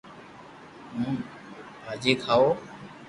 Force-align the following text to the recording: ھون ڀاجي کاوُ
ھون 0.93 1.13
ڀاجي 1.83 2.13
کاوُ 2.23 2.47